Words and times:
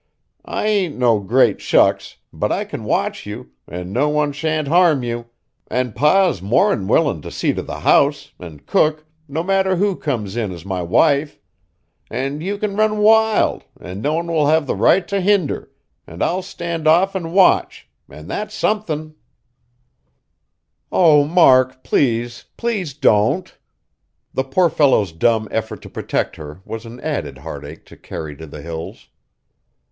I 0.45 0.65
ain't 0.65 0.97
no 0.97 1.19
great 1.19 1.61
shucks, 1.61 2.15
but 2.33 2.51
I 2.51 2.65
can 2.65 2.85
watch 2.85 3.27
you, 3.27 3.51
an' 3.67 3.93
no 3.93 4.09
one 4.09 4.31
sha'n't 4.31 4.67
harm 4.67 5.03
you; 5.03 5.27
an' 5.67 5.93
Pa's 5.93 6.41
more'n 6.41 6.87
willin' 6.87 7.21
t' 7.21 7.29
see 7.29 7.53
t' 7.53 7.61
the 7.61 7.81
house, 7.81 8.31
an' 8.39 8.61
cook, 8.61 9.05
no 9.27 9.43
matter 9.43 9.75
who 9.75 9.95
comes 9.95 10.35
in 10.35 10.51
as 10.51 10.65
my 10.65 10.81
wife; 10.81 11.39
an' 12.09 12.41
you 12.41 12.57
kin 12.57 12.75
run 12.75 12.97
wild, 12.97 13.65
an' 13.79 14.01
no 14.01 14.15
one 14.15 14.25
will 14.25 14.47
have 14.47 14.65
the 14.65 14.73
right 14.75 15.07
t' 15.07 15.19
hinder, 15.21 15.69
an' 16.07 16.23
I'll 16.23 16.41
stand 16.41 16.87
off 16.87 17.15
an' 17.15 17.31
watch, 17.31 17.87
an' 18.09 18.25
that's 18.25 18.55
somethin'!" 18.55 19.13
"Oh, 20.91 21.23
Mark, 21.25 21.83
please, 21.83 22.45
please 22.57 22.95
don't!" 22.95 23.55
The 24.33 24.45
poor 24.45 24.71
fellow's 24.71 25.11
dumb 25.11 25.47
effort 25.51 25.79
to 25.83 25.91
protect 25.91 26.37
her 26.37 26.59
was 26.65 26.87
an 26.87 26.99
added 27.01 27.37
heartache 27.37 27.85
to 27.85 27.97
carry 27.97 28.35
to 28.37 28.47
the 28.47 28.63
Hills. 28.63 29.09